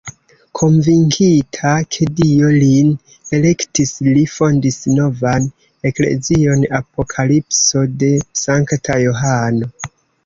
Konvinkita, 0.59 1.73
ke 1.95 2.07
Dio 2.19 2.49
lin 2.63 2.89
elektis, 3.39 3.93
li 4.07 4.23
fondis 4.37 4.79
novan 4.95 5.45
eklezion 5.91 6.67
Apokalipso 6.81 7.85
de 8.05 8.11
sankta 8.47 8.99
Johano. 9.09 9.73